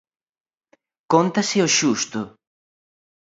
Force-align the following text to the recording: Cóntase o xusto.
Cóntase 1.11 1.57
o 1.65 1.69
xusto. 1.77 2.21